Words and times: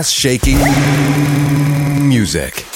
Ass 0.00 0.10
shaking 0.10 0.56
music. 2.08 2.69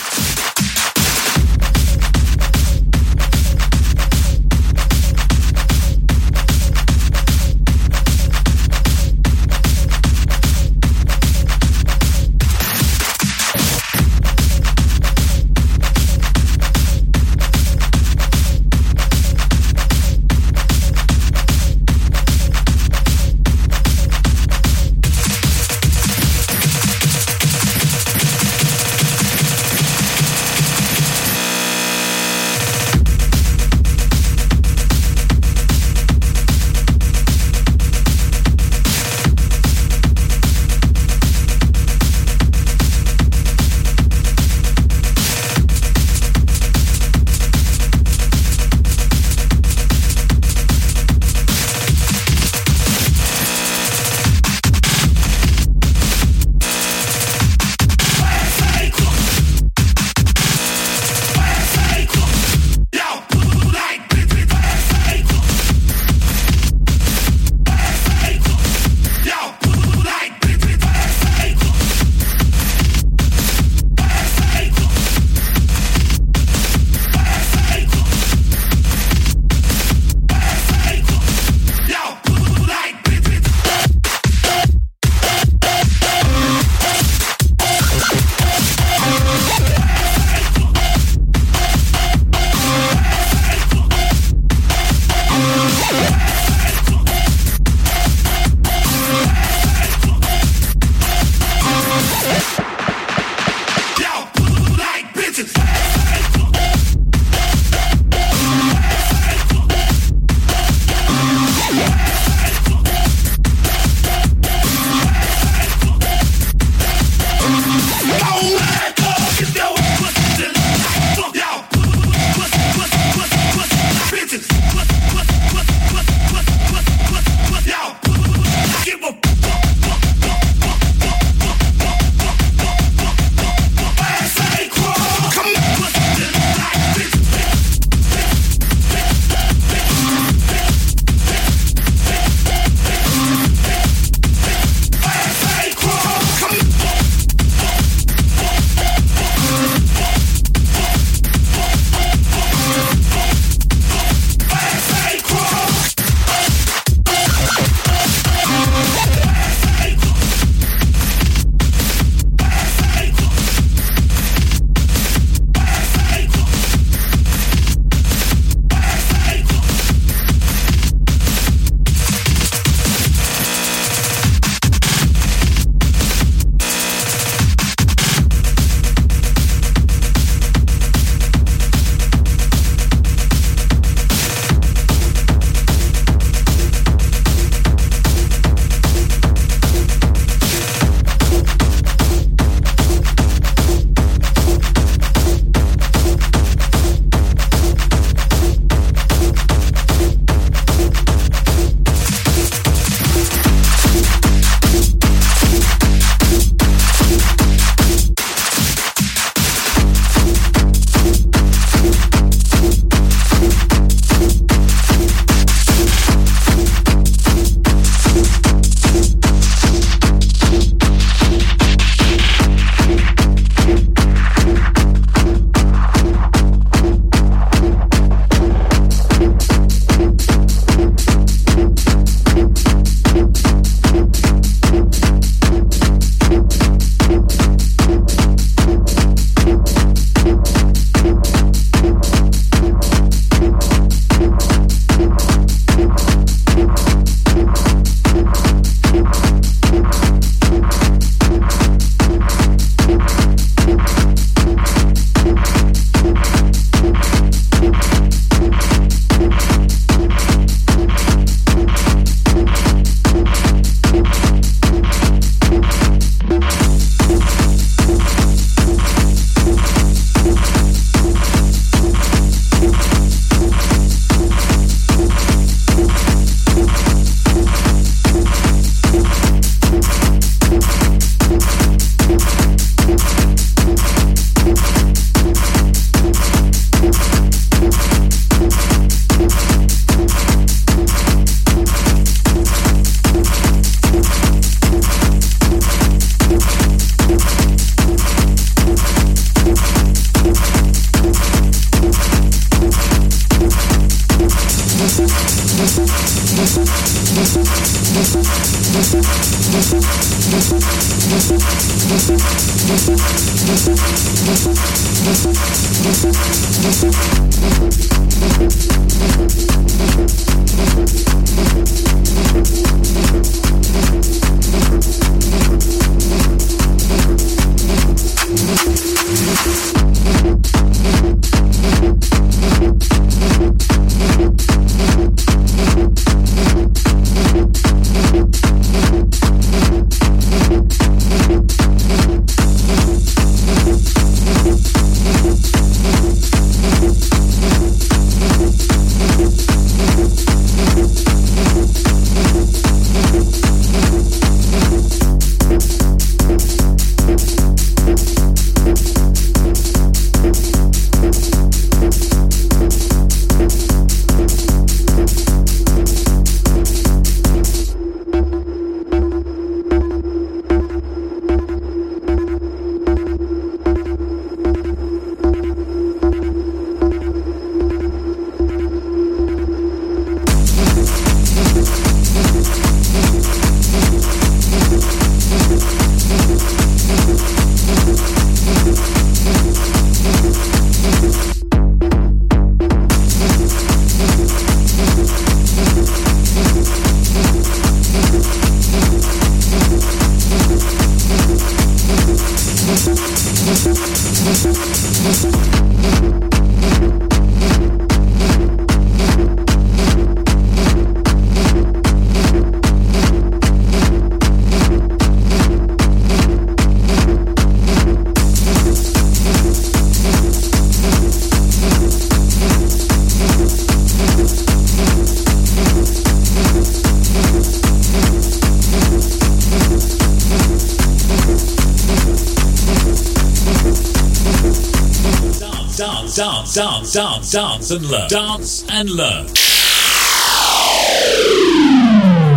Dance, 437.64 437.81
dance 437.81 437.82
and 437.82 437.90
learn. 437.90 438.08
Dance 438.08 438.64
and 438.70 438.90
learn. 438.90 439.26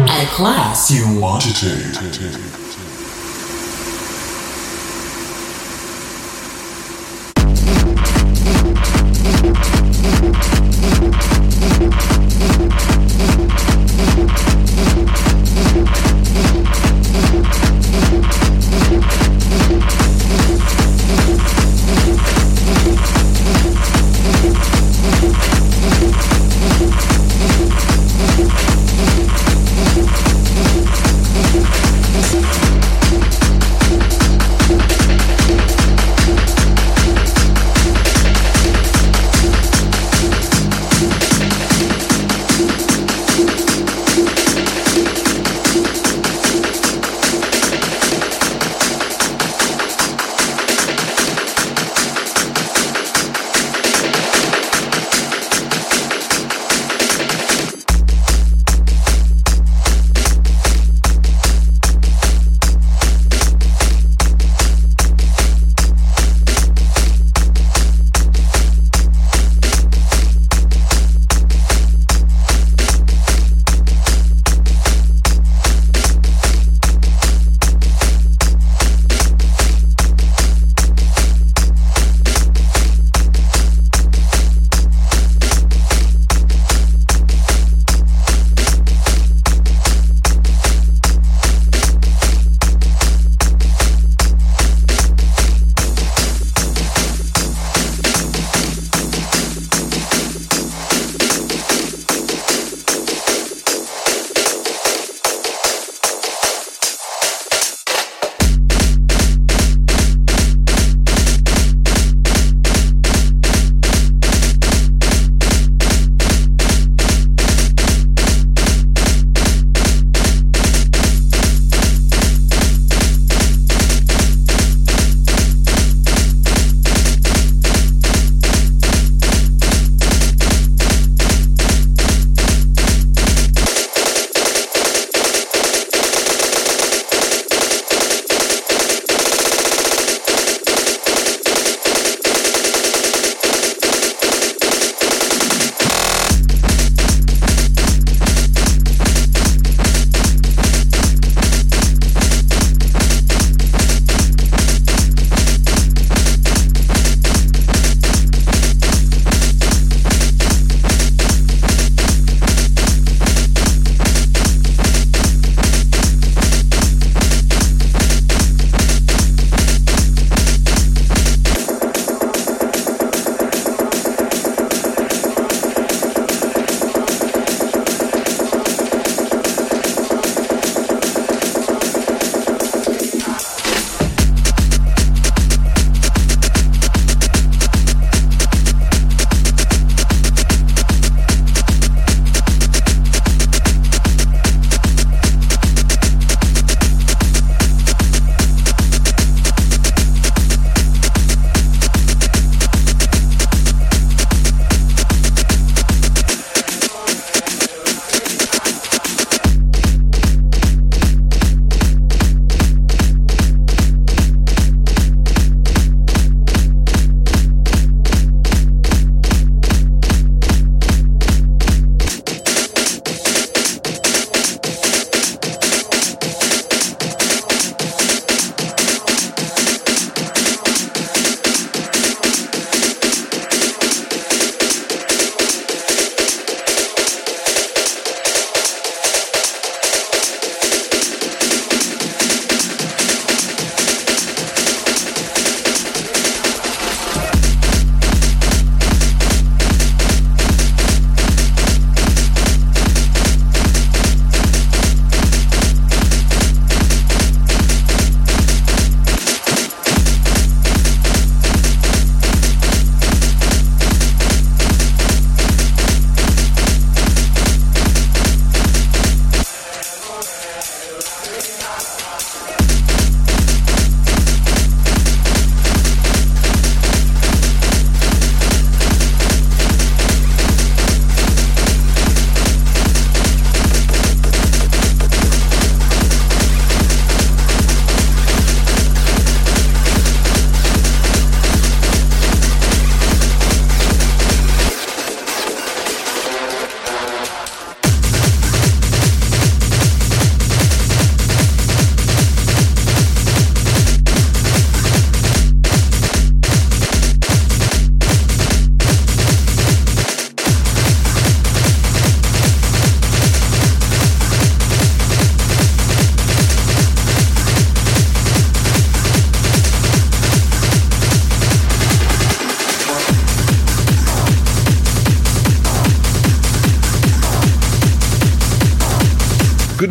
A 0.10 0.26
class 0.36 0.90
you 0.92 1.20
want 1.20 1.44
to 1.44 1.54
take. 1.54 2.67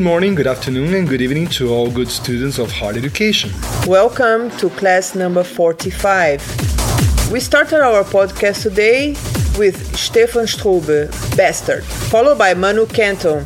Morning, 0.07 0.37
good 0.37 0.47
afternoon, 0.47 0.95
and 0.95 1.09
good 1.09 1.21
evening 1.21 1.49
to 1.49 1.75
all 1.75 1.91
good 1.91 2.09
students 2.09 2.61
of 2.61 2.71
hard 2.71 2.97
education. 2.97 3.51
Welcome 3.89 4.53
to 4.59 4.71
class 4.71 5.17
number 5.17 5.43
45. 5.43 7.33
We 7.33 7.41
started 7.41 7.81
our 7.81 8.05
podcast 8.05 8.63
today 8.63 9.17
with 9.59 9.97
Stephan 9.97 10.45
Strube, 10.45 11.11
Bastard, 11.37 11.83
followed 11.83 12.39
by 12.39 12.55
Manu 12.55 12.87
Kenton, 12.87 13.45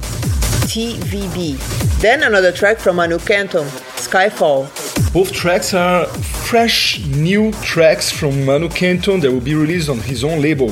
TVB. 0.69 1.57
Then 2.03 2.25
another 2.25 2.53
track 2.53 2.77
from 2.77 2.97
Manu 2.97 3.19
Kenton, 3.21 3.65
Skyfall. 3.97 4.69
Both 5.15 5.33
tracks 5.33 5.73
are 5.73 6.05
fresh 6.05 7.03
new 7.07 7.53
tracks 7.63 8.13
from 8.13 8.45
Manu 8.45 8.69
Kenton 8.69 9.21
that 9.21 9.33
will 9.33 9.41
be 9.41 9.55
released 9.55 9.89
on 9.89 10.01
his 10.01 10.25
own 10.25 10.43
label, 10.43 10.69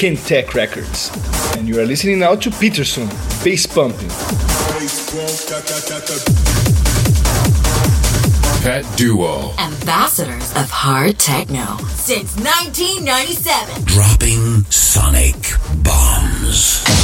Kentech 0.00 0.54
Records. 0.54 1.10
And 1.54 1.68
you 1.68 1.78
are 1.80 1.84
listening 1.84 2.18
now 2.20 2.34
to 2.34 2.50
Peterson, 2.50 3.08
Bass 3.44 3.66
Pumping. 3.66 4.37
Pet 8.62 8.84
Duo. 8.96 9.52
Ambassadors 9.58 10.50
of 10.56 10.68
hard 10.68 11.16
techno 11.20 11.76
since 11.94 12.34
1997. 12.36 13.84
Dropping 13.84 14.64
sonic 14.64 15.36
bombs. 15.84 16.97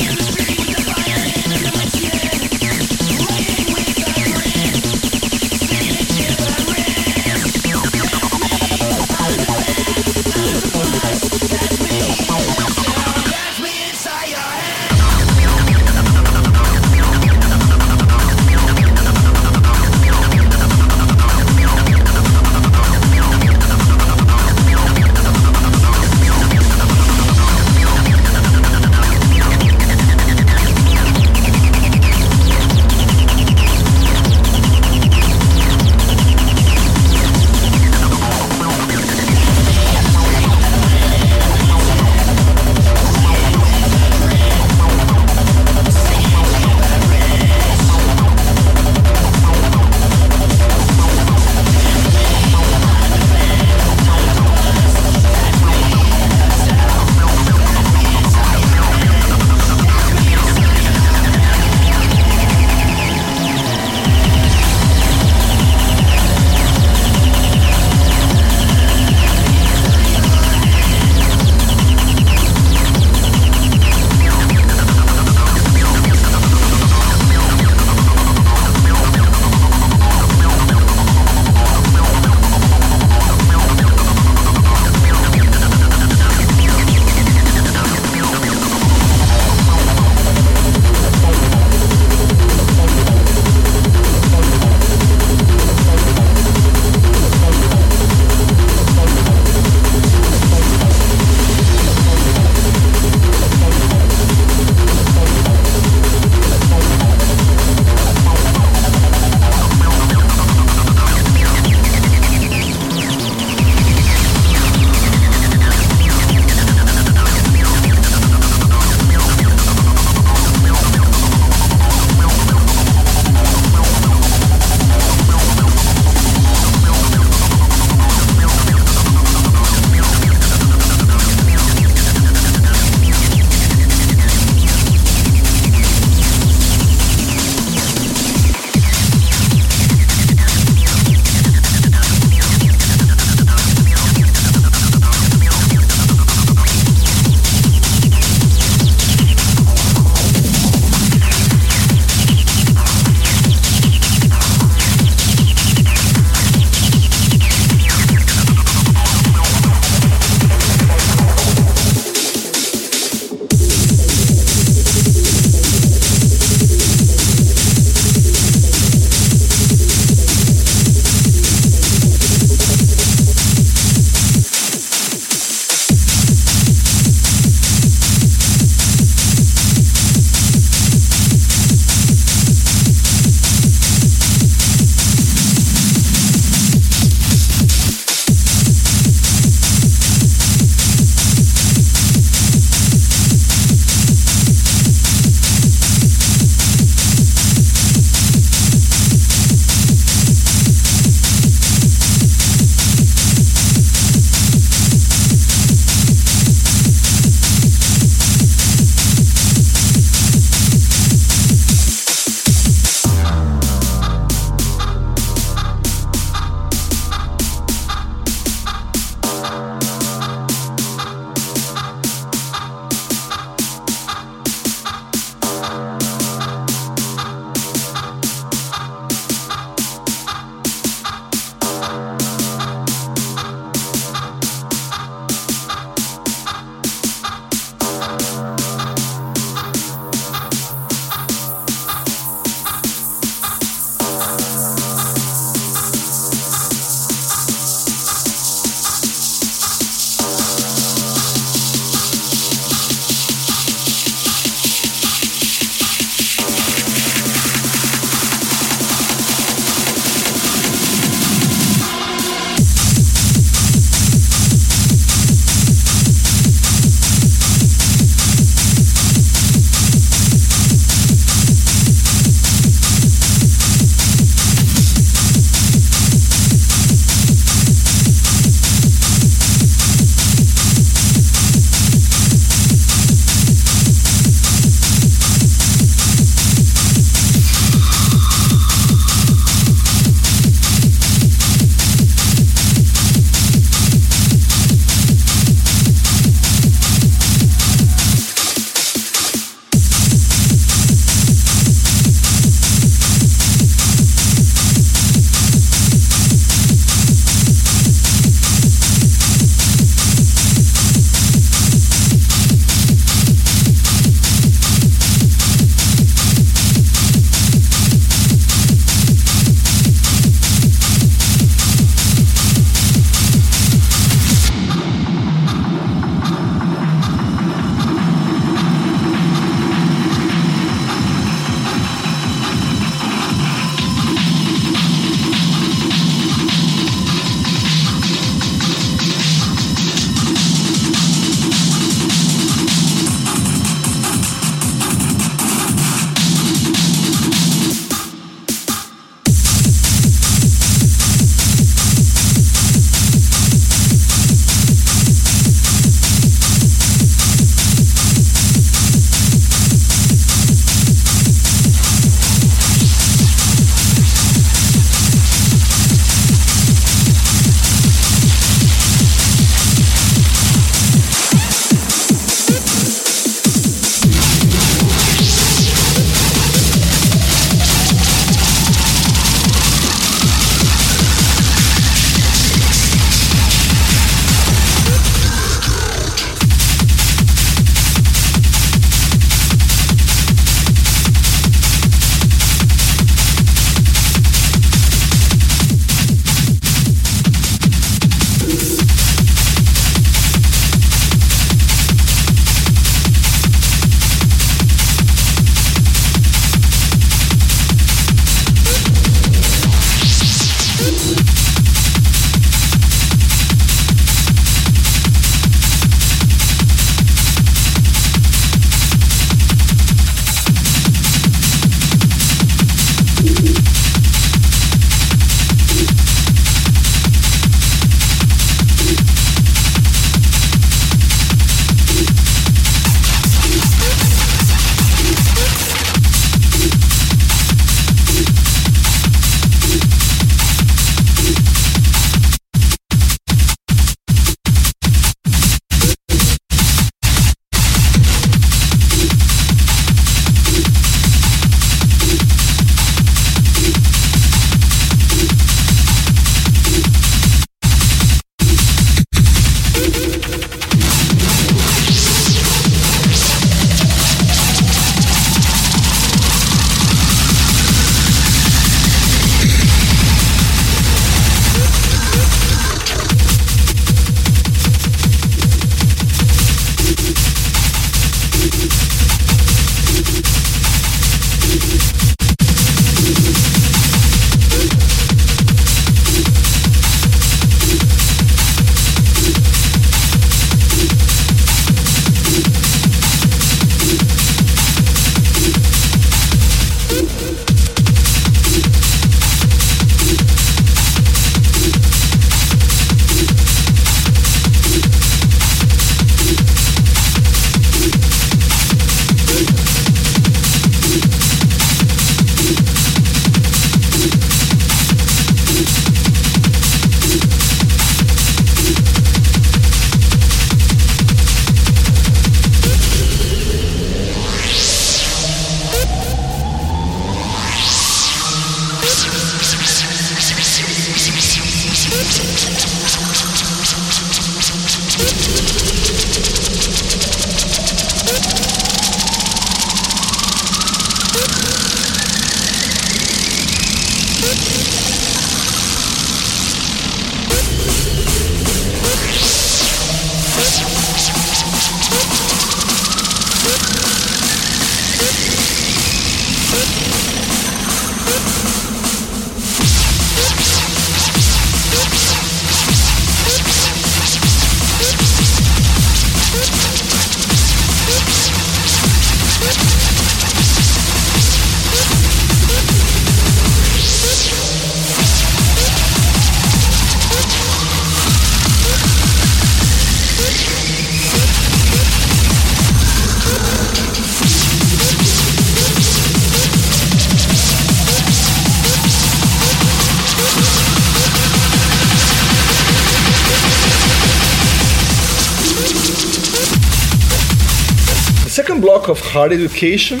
Block 598.66 598.88
of 598.88 598.98
Hard 598.98 599.32
Education 599.32 600.00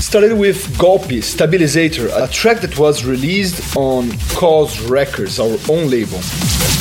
started 0.00 0.32
with 0.32 0.56
Golpe 0.78 1.18
Stabilizator, 1.20 2.08
a 2.16 2.26
track 2.32 2.62
that 2.62 2.78
was 2.78 3.04
released 3.04 3.76
on 3.76 4.10
Cause 4.30 4.80
Records, 4.88 5.38
our 5.38 5.58
own 5.68 5.90
label. 5.90 6.18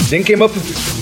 Then 0.10 0.24
came 0.24 0.42
up 0.42 0.52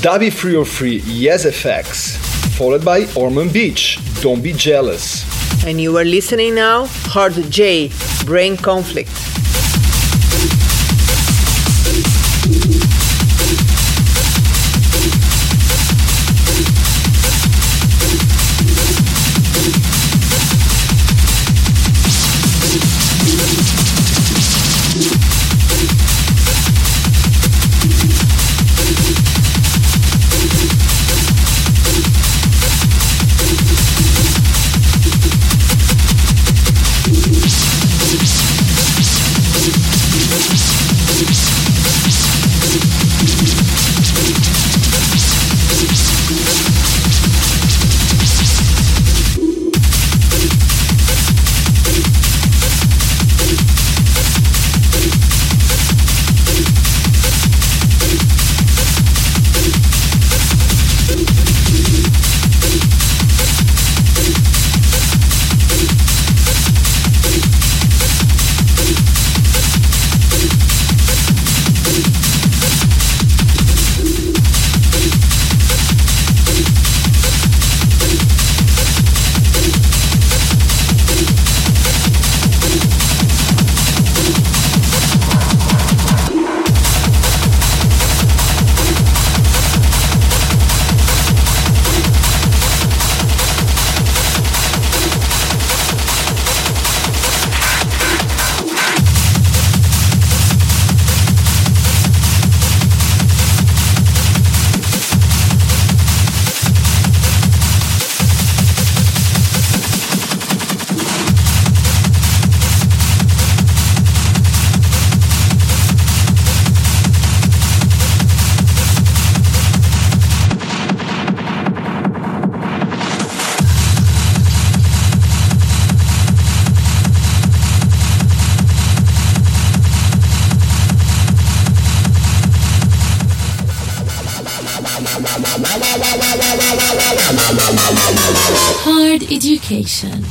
Dabih303, 0.01 1.03
Yes 1.05 1.45
FX, 1.45 2.17
followed 2.57 2.83
by 2.83 3.01
Orman 3.15 3.49
Bitch, 3.49 3.99
Don't 4.23 4.41
Be 4.41 4.53
Jealous. 4.53 5.23
And 5.67 5.79
you 5.79 5.95
are 5.99 6.03
listening 6.03 6.55
now, 6.55 6.87
Hard 7.13 7.33
J, 7.51 7.91
Brain 8.25 8.57
Conflict. 8.57 9.32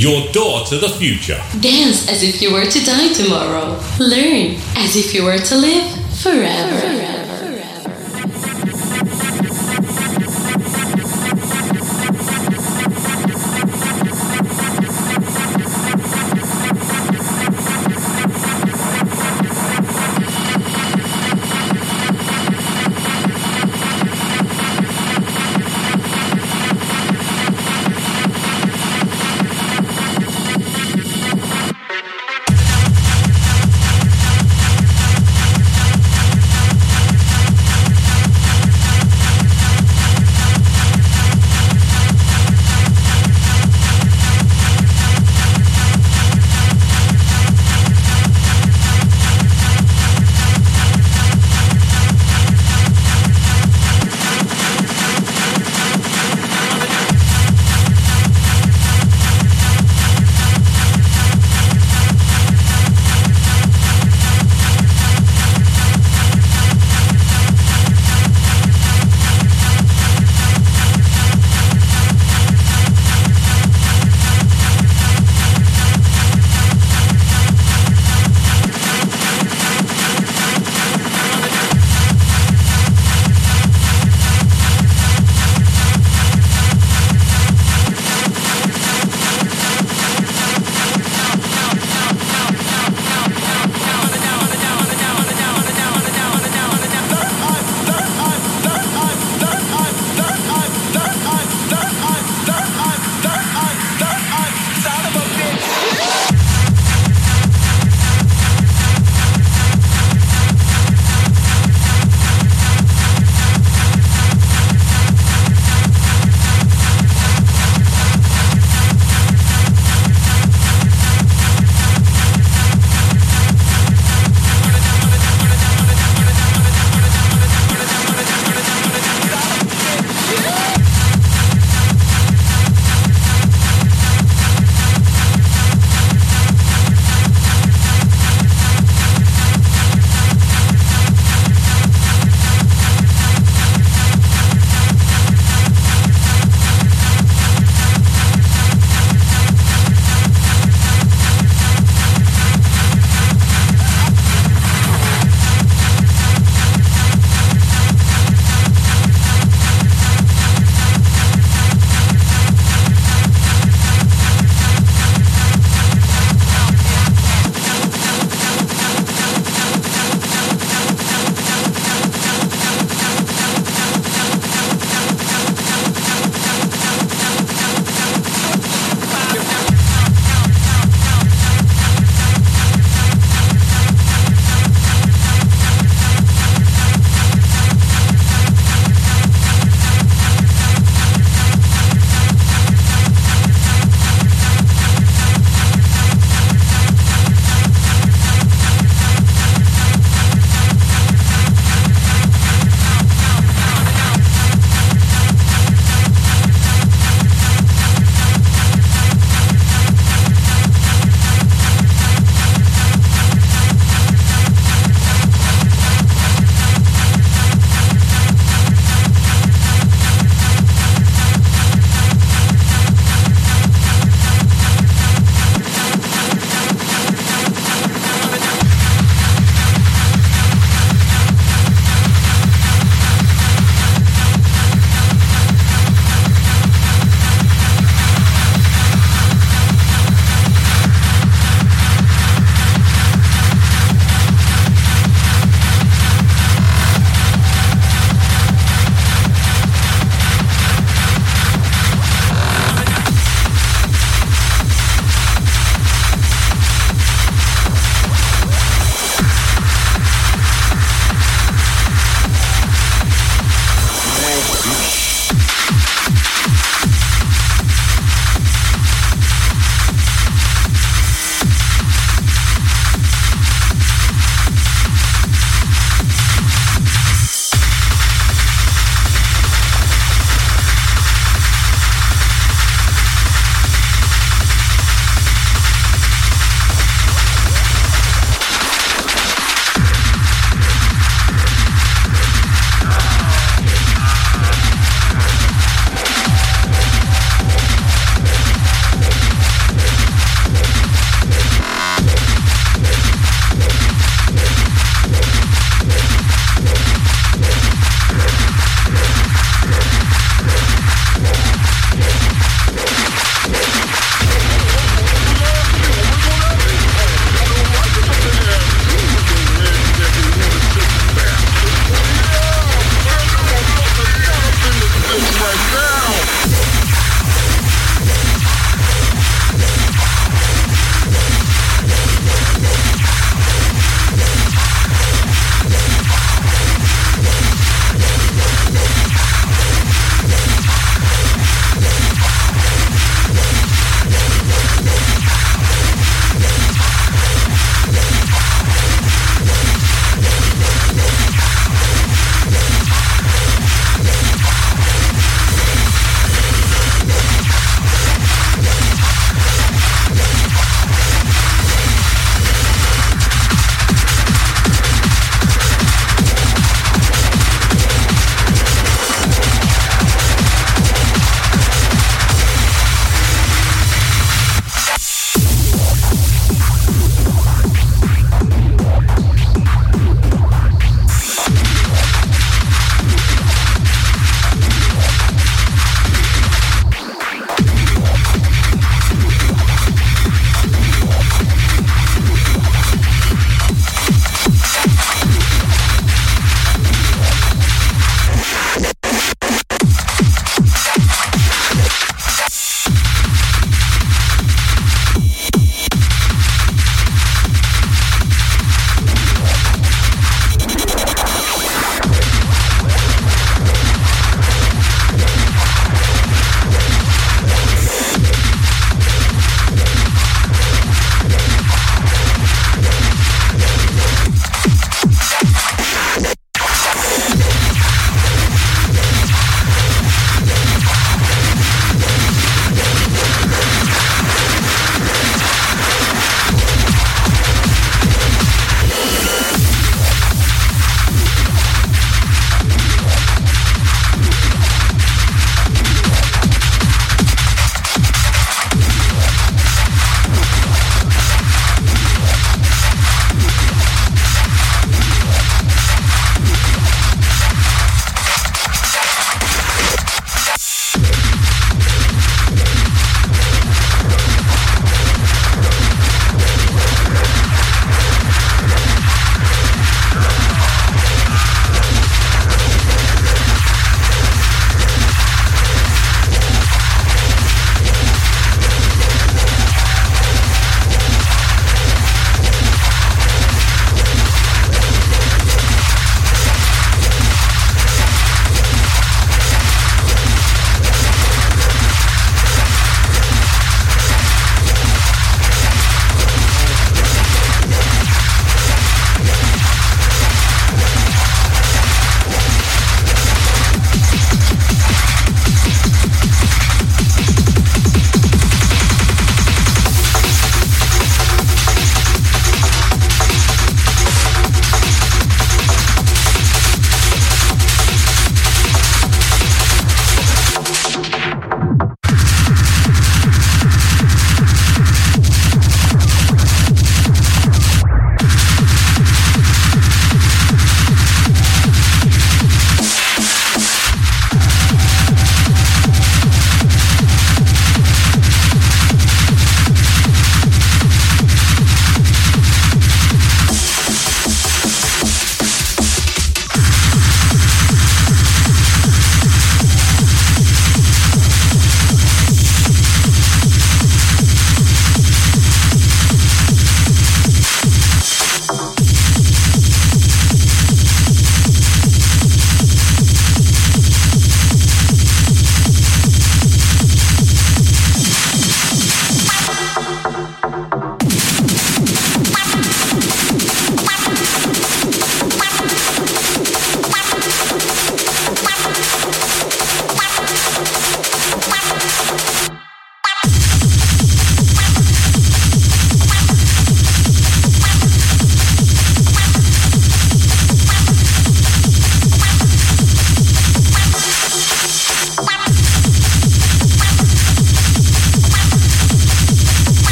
Your 0.00 0.30
door 0.30 0.64
to 0.66 0.78
the 0.78 0.90
future. 0.90 1.42
Dance 1.58 2.08
as 2.08 2.22
if 2.22 2.40
you 2.40 2.52
were 2.52 2.64
to 2.64 2.84
die 2.84 3.12
tomorrow. 3.12 3.76
Learn 3.98 4.54
as 4.76 4.94
if 4.94 5.12
you 5.12 5.24
were 5.24 5.38
to 5.38 5.56
live 5.56 5.90
forever. 6.22 6.77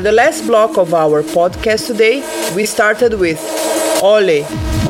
For 0.00 0.04
the 0.04 0.12
last 0.12 0.46
block 0.46 0.78
of 0.78 0.94
our 0.94 1.22
podcast 1.22 1.86
today, 1.86 2.22
we 2.56 2.64
started 2.64 3.12
with 3.20 3.38
Olle, 4.02 4.46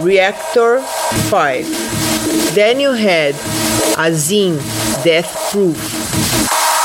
Reaktor 0.06 0.80
5. 1.28 2.54
Then 2.54 2.78
you 2.78 2.92
had 2.92 3.34
Asin, 3.98 4.58
Death 5.02 5.50
Proof. 5.50 5.76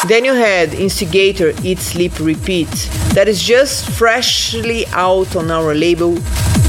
Then 0.07 0.26
you 0.26 0.34
had 0.34 0.73
Instigator, 0.73 1.53
Eat, 1.61 1.78
Sleep, 1.78 2.19
Repeat. 2.19 2.71
That 3.13 3.28
is 3.28 3.43
just 3.43 3.91
freshly 3.91 4.88
out 4.88 5.36
on 5.36 5.51
our 5.51 5.76
label 5.76 6.17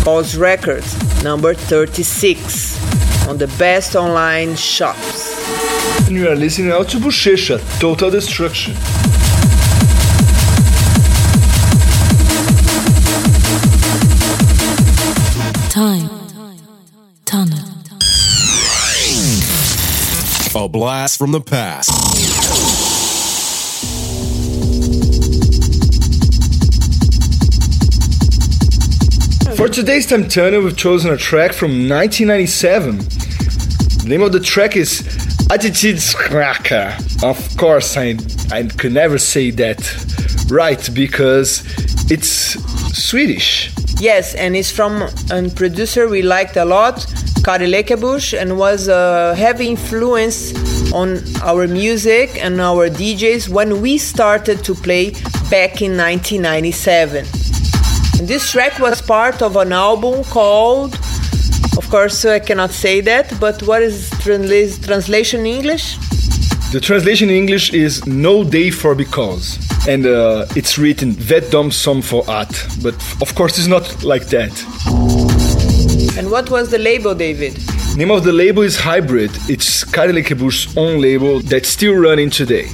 Cause 0.05 0.37
Records, 0.37 0.93
number 1.25 1.55
36, 1.55 3.29
on 3.29 3.39
the 3.39 3.49
best 3.57 3.97
online 3.97 4.57
shops. 4.57 5.33
And 6.07 6.17
you 6.17 6.29
are 6.29 6.37
listening 6.37 6.73
out 6.73 6.91
to 6.91 6.99
Buchecha, 6.99 7.81
Total 7.81 8.11
Destruction. 8.11 8.75
A 20.59 20.71
blast 20.71 21.19
from 21.19 21.33
the 21.33 21.41
past. 21.43 21.91
For 29.55 29.69
today's 29.69 30.07
Time 30.07 30.27
Tunnel, 30.27 30.63
we've 30.63 30.75
chosen 30.75 31.13
a 31.13 31.19
track 31.19 31.53
from 31.53 31.91
1997. 31.91 32.97
The 32.97 34.05
name 34.07 34.23
of 34.23 34.33
the 34.33 34.41
track 34.41 34.77
is 34.77 35.03
Attitydskrakka. 35.51 37.23
Of 37.23 37.57
course, 37.59 37.99
I, 37.99 38.17
I 38.51 38.63
could 38.67 38.95
never 38.95 39.19
say 39.19 39.51
that 39.51 40.49
right 40.51 40.89
because 40.95 41.65
it's 42.11 42.57
Swedish. 42.97 43.75
Yes, 44.01 44.35
and 44.35 44.57
it's 44.57 44.71
from 44.71 45.03
a 45.31 45.51
producer 45.51 46.09
we 46.09 46.23
liked 46.23 46.57
a 46.57 46.65
lot, 46.65 47.07
Cari 47.45 47.66
Lekebusch, 47.66 48.39
and 48.39 48.59
was 48.59 48.89
a 48.89 49.34
heavy 49.37 49.68
influence 49.68 50.53
on 50.93 51.22
our 51.43 51.66
music 51.66 52.43
and 52.45 52.61
our 52.61 52.89
DJs 52.89 53.49
when 53.49 53.80
we 53.80 53.99
started 53.99 54.64
to 54.64 54.74
play 54.74 55.11
back 55.51 55.82
in 55.82 55.97
1997. 55.97 57.24
And 58.18 58.28
this 58.28 58.51
track 58.51 58.78
was 58.78 59.01
part 59.03 59.43
of 59.43 59.57
an 59.57 59.72
album 59.72 60.24
called, 60.24 60.95
of 61.76 61.89
course, 61.91 62.24
I 62.24 62.39
cannot 62.39 62.70
say 62.70 63.01
that, 63.03 63.39
but 63.39 63.62
what 63.62 63.82
is 63.82 64.11
transla- 64.22 64.84
translation 64.84 65.41
in 65.41 65.47
English? 65.47 65.97
The 66.72 66.80
translation 66.80 67.30
in 67.30 67.37
English 67.37 67.72
is 67.72 68.05
No 68.07 68.43
Day 68.43 68.70
for 68.70 68.95
Because. 68.95 69.59
And 69.87 70.05
uh, 70.05 70.47
it's 70.57 70.78
written 70.78 71.12
Vet 71.12 71.51
dom 71.53 71.70
som 71.70 72.03
for 72.03 72.28
at. 72.28 72.51
But 72.82 72.95
of 73.22 73.34
course, 73.37 73.57
it's 73.57 73.68
not 73.68 74.03
like 74.03 74.26
that. 74.28 74.51
And 76.17 76.31
what 76.31 76.51
was 76.51 76.71
the 76.71 76.79
label, 76.79 77.14
David? 77.14 77.59
Name 77.95 78.11
of 78.11 78.25
the 78.25 78.33
label 78.33 78.62
is 78.62 78.79
Hybrid. 78.79 79.31
It's 79.51 79.85
Cari 79.85 80.14
Lekebusch's 80.14 80.75
own 80.77 81.01
label 81.03 81.41
that's 81.41 81.69
still 81.69 81.95
running 81.95 82.31
today. 82.31 82.69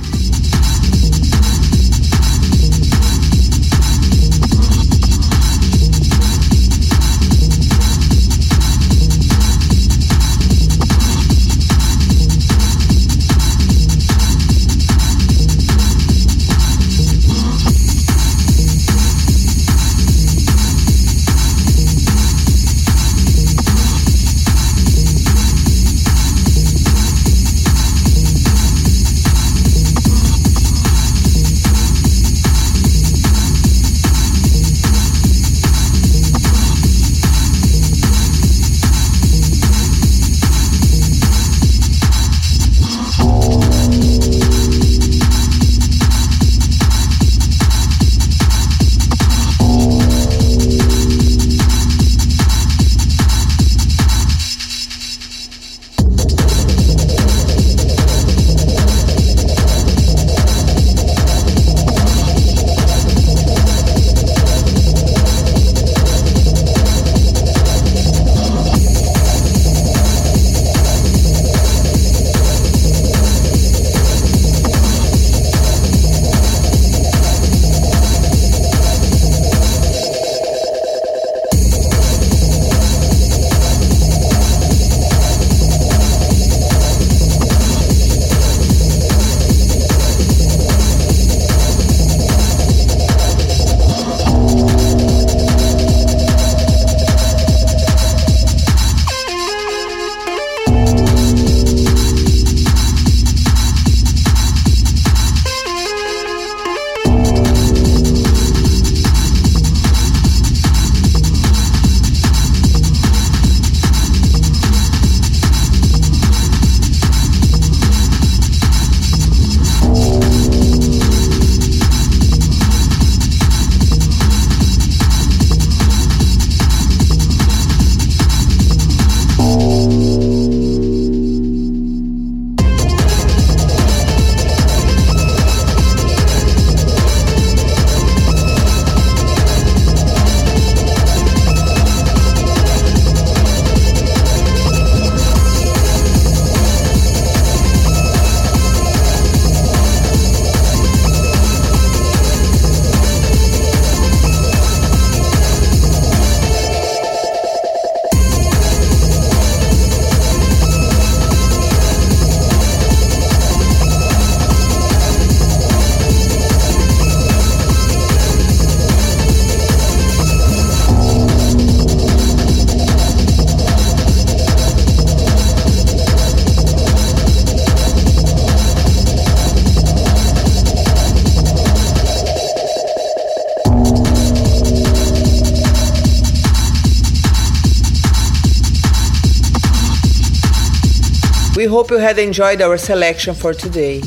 Hope 191.72 191.90
you 191.90 191.96
had 191.98 192.18
enjoyed 192.18 192.60
our 192.60 192.76
selection 192.76 193.34
for 193.34 193.54
today. 193.54 194.00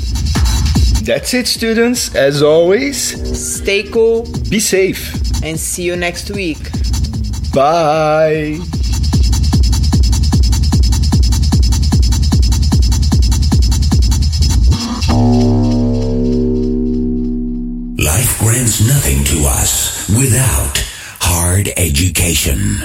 That's 1.03 1.34
it, 1.34 1.47
students. 1.47 2.13
As 2.16 2.41
always, 2.43 2.97
Stay 3.57 3.84
cool 3.84 4.24
be 4.49 4.59
safe. 4.59 5.01
and 5.43 5.59
see 5.59 5.84
you 5.84 5.95
next 5.95 6.30
week. 6.32 6.61
Bye. 7.53 8.59
Life 17.97 18.39
grants 18.39 18.82
nothing 18.88 19.24
to 19.26 19.45
us 19.47 20.07
without 20.09 20.84
hard 21.22 21.70
education. 21.78 22.78